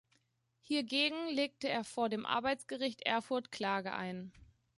Hiergegen 0.61 1.27
legte 1.29 1.69
er 1.69 1.83
vor 1.83 2.09
dem 2.09 2.25
Arbeitsgericht 2.25 3.01
Erfurt 3.03 3.51
Klage 3.51 3.93
ein. 3.93 4.33